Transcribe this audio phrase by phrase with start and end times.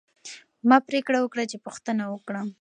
[0.69, 2.47] ما پریکړه وکړه چې پوښتنه وکړم.